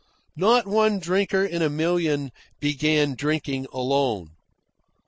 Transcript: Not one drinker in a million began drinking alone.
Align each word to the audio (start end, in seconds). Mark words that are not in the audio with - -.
Not 0.35 0.65
one 0.65 0.97
drinker 0.97 1.45
in 1.45 1.61
a 1.61 1.69
million 1.69 2.31
began 2.59 3.13
drinking 3.13 3.67
alone. 3.71 4.31